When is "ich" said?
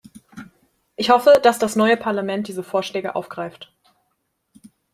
0.95-1.11